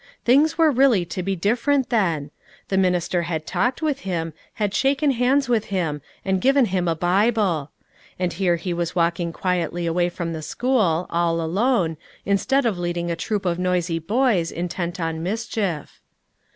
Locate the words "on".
14.99-15.21